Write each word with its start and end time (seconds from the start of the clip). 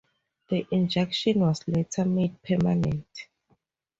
The 0.49 0.65
injunction 0.71 1.41
was 1.41 1.63
later 1.67 2.05
made 2.05 2.41
permanent. 2.41 3.27